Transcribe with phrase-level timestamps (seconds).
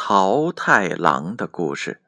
[0.00, 2.00] 桃太郎的故事。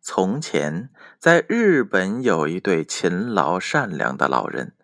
[0.00, 4.74] 从前，在日本有一对勤劳善良的老人，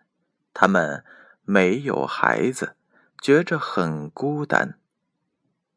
[0.53, 1.03] 他们
[1.43, 2.77] 没有孩子，
[3.21, 4.79] 觉着很孤单。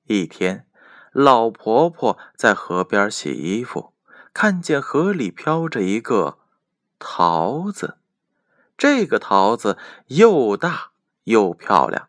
[0.05, 0.69] 一天，
[1.11, 3.93] 老婆婆在河边洗衣服，
[4.33, 6.39] 看见河里飘着一个
[7.01, 7.99] 桃子，
[8.79, 10.93] 这个桃子又大
[11.25, 12.09] 又漂亮。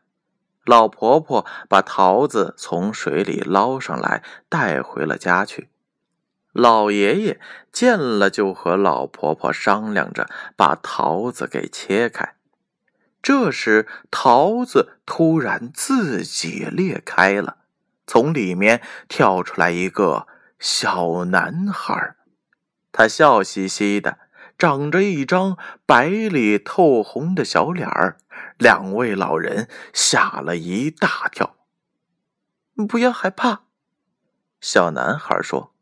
[0.67, 5.69] 老婆婆把桃子从水里捞上来，带回了家去。
[6.51, 7.39] 老爷爷
[7.71, 12.35] 见了，就和老婆婆商量着把桃子给切开。
[13.21, 17.59] 这时，桃子突然自己裂开了，
[18.05, 20.27] 从里面跳出来一个
[20.59, 22.15] 小男孩，
[22.91, 24.17] 他笑嘻嘻的。
[24.57, 28.17] 长着一张白里透红的小脸儿，
[28.57, 31.55] 两位老人吓了一大跳。
[32.87, 33.63] 不要害怕，
[34.59, 35.73] 小男孩说：“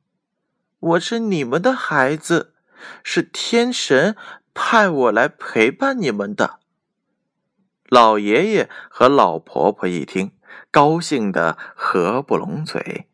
[0.79, 2.53] 我是你们的孩子，
[3.03, 4.15] 是天神
[4.53, 6.59] 派我来陪伴你们的。”
[7.87, 10.31] 老爷爷和老婆婆一听，
[10.71, 13.07] 高兴的合不拢嘴。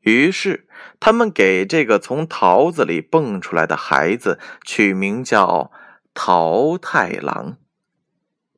[0.00, 0.68] 于是，
[1.00, 5.70] 他们给这个从桃子里蹦出来的孩子取名叫
[6.14, 7.58] 桃太郎。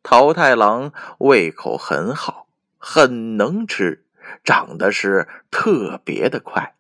[0.02, 2.46] 桃太郎胃口很好，
[2.78, 4.05] 很能吃，
[4.44, 6.74] 长得是特别的快，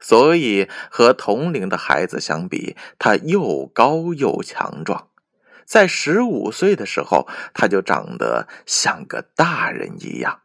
[0.00, 5.08] 所以和同龄的孩子相比，他又高又强壮。
[5.64, 10.40] 在十五岁的时候，他就长得像个大人一样。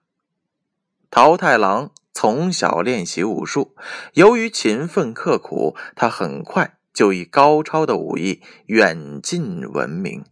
[1.10, 1.92] 桃太郎。
[2.14, 3.76] 从小练习武术，
[4.14, 10.24] 由于勤奋刻苦，他很快就以高超的武艺远近闻名。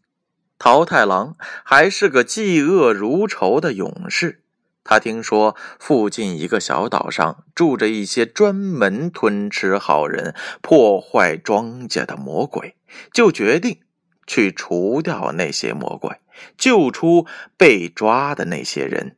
[0.58, 4.44] 桃太郎还是个嫉恶如仇的勇士。
[4.84, 12.76] 他听说附近一个小岛上住着一些专门吞吃好人、破坏庄稼的魔鬼，
[13.14, 13.80] 就决定
[14.26, 16.18] 去除掉那些魔鬼，
[16.58, 17.26] 救出
[17.56, 19.16] 被抓的那些人，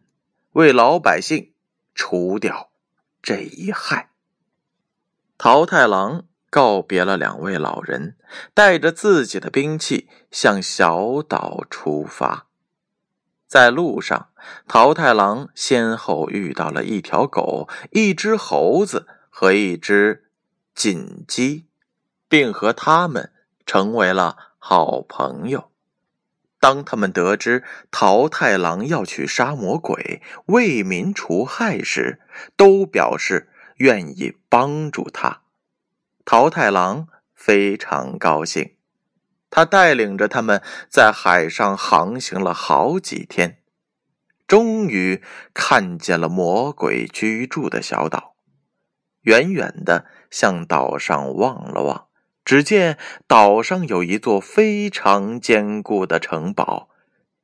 [0.53, 1.51] 为老百姓。
[1.93, 2.71] 除掉
[3.21, 4.11] 这一害。
[5.37, 8.15] 桃太郎告别了两位老人，
[8.53, 12.47] 带着自己的兵器向小岛出发。
[13.47, 14.29] 在路上，
[14.67, 20.29] 桃太郎先后遇到了一条狗、一只猴子和一只
[20.75, 21.67] 锦鸡，
[22.29, 23.33] 并和他们
[23.65, 25.70] 成为了好朋友。
[26.61, 32.21] 当他们得知桃太郎要去杀魔鬼、为民除害时，
[32.55, 35.41] 都表示愿意帮助他。
[36.23, 38.75] 桃太郎非常高兴，
[39.49, 43.57] 他带领着他们在海上航行了好几天，
[44.45, 45.23] 终于
[45.55, 48.35] 看见了魔鬼居住的小岛。
[49.21, 52.10] 远远的向岛上望了望。
[52.43, 52.97] 只见
[53.27, 56.89] 岛上有一座非常坚固的城堡，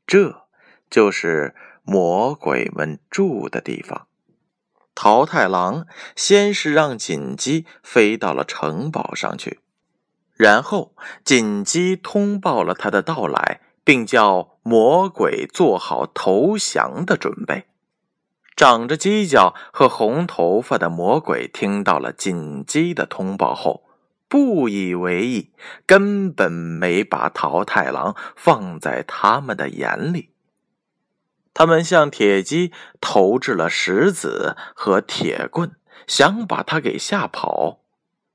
[0.06, 0.48] 这
[0.90, 4.08] 就是魔鬼们住的地方。
[4.96, 5.86] 桃太郎
[6.16, 9.60] 先是让锦鸡飞到了城堡上去，
[10.34, 17.66] 然后锦鸡通报了他的到来，并叫魔鬼做好投降的准备。
[18.56, 23.87] 长着犄角和红头发的魔鬼听到了锦鸡的通报后。
[24.28, 25.52] 不以为意，
[25.86, 30.32] 根本没把桃太郎放在他们的眼里。
[31.54, 32.72] 他们向铁鸡
[33.02, 35.72] 投掷了石子和铁棍，
[36.06, 37.80] 想把他给吓跑。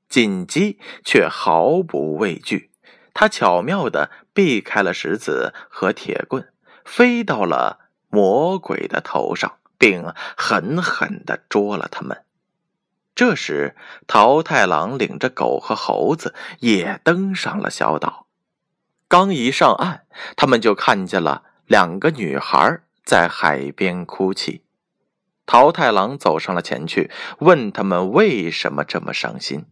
[0.09, 2.71] 锦鸡却毫不畏惧，
[3.13, 6.51] 他巧妙的避开了石子和铁棍，
[6.83, 10.03] 飞到了魔鬼的头上，并
[10.35, 12.22] 狠狠的捉了他们。
[13.23, 13.73] 这时，
[14.05, 18.27] 桃太郎领着狗和猴子也登上了小岛。
[19.07, 20.05] 刚一上岸，
[20.35, 24.65] 他们就看见了两个女孩在海边哭泣。
[25.45, 27.09] 桃太郎走上了前去，
[27.39, 29.67] 问他们为什么这么伤心。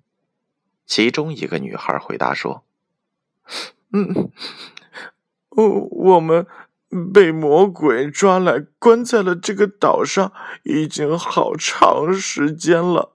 [0.85, 2.63] 其中一个女孩回答说
[3.91, 4.31] ：“嗯，
[5.49, 5.69] 我
[6.13, 6.47] 我们
[7.13, 10.31] 被魔鬼抓来关在了这个岛上，
[10.63, 13.11] 已经好长时间了。”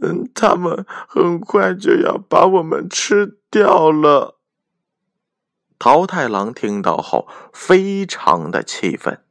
[0.00, 4.38] 嗯，他们很快就要把我们吃掉了。
[5.78, 9.22] 桃太郎听到后非常的气愤，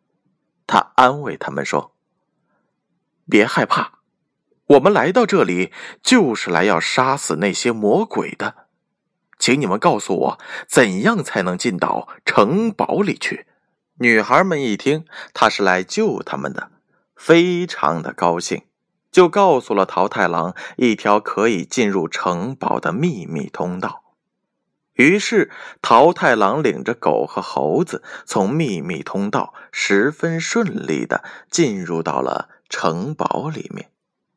[0.67, 1.95] 他安慰他们说
[3.29, 3.99] ：“别害怕，
[4.67, 5.71] 我们来到这里
[6.01, 8.67] 就是来要杀死那些魔鬼的，
[9.39, 13.47] 请你们告诉我，怎样才能进到城堡里去？”
[13.99, 16.71] 女孩们一听他是来救他们的，
[17.15, 18.63] 非常的高兴，
[19.13, 24.01] 就告诉了桃太郎一条可以进入城堡的秘密通道。
[24.95, 25.49] 于是，
[25.81, 33.89] 桃太郎领着狗和猴子从秘密通道十分顺利的进入到了城堡里面，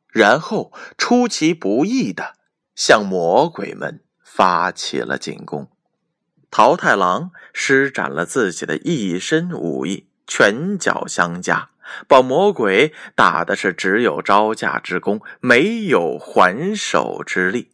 [0.09, 2.35] 然后出其不意的
[2.75, 5.71] 向魔鬼们发起了进攻。
[6.51, 11.69] 桃太郎施展了自己的一身武艺，拳脚相加，
[12.07, 17.73] 把魔鬼打的是只有招架之功，没有还手之力。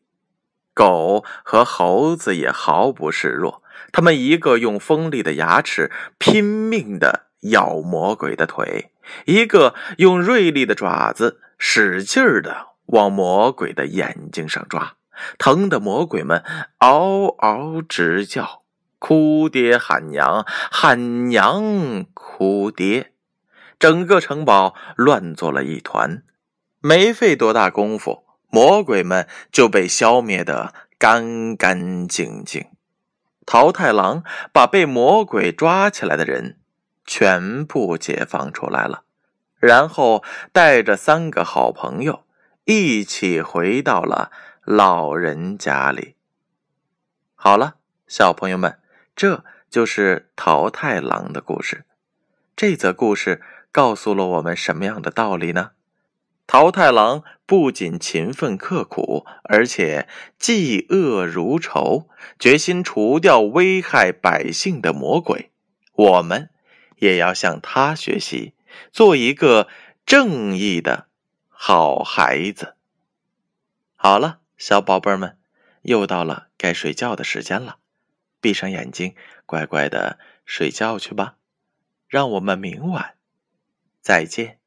[0.74, 3.62] 狗和猴子也毫不示弱，
[3.92, 8.90] 他们一个用锋利的牙齿拼命的咬魔鬼的腿，
[9.26, 14.94] 一个用锐利的爪子使劲儿的往魔鬼的眼睛上抓，
[15.36, 16.42] 疼得魔鬼们
[16.78, 18.62] 嗷嗷直叫，
[18.98, 23.11] 哭爹喊娘，喊娘哭爹，
[23.82, 26.22] 整个城堡乱作了一团，
[26.78, 28.24] 没费多大功夫。
[28.48, 32.66] 魔鬼们就被消灭得干干净净。
[33.44, 36.60] 桃太郎把被魔鬼抓起来的人
[37.04, 39.02] 全部解放出来了，
[39.58, 42.22] 然后带着三个好朋友
[42.66, 44.30] 一起回到了
[44.64, 46.14] 老人家里。
[47.34, 48.78] 好了，小朋友们，
[49.16, 51.84] 这就是桃太郎的故事。
[52.54, 55.70] 这则故事告诉了我们什么样的道理呢？
[56.46, 60.06] 桃太郎不仅勤奋刻苦，而且
[60.38, 62.08] 嫉恶如仇，
[62.38, 65.50] 决心除掉危害百姓的魔鬼。
[65.94, 66.50] 我们
[66.98, 68.52] 也要向他学习，
[68.90, 69.68] 做一个
[70.04, 71.06] 正义的
[71.48, 72.74] 好孩子。
[73.94, 75.38] 好了，小宝贝们，
[75.82, 77.76] 又到了该睡觉的时间了，
[78.40, 79.14] 闭上眼睛，
[79.46, 81.36] 乖乖的睡觉去吧。
[82.08, 83.14] 让我们明晚
[84.02, 84.61] 再见。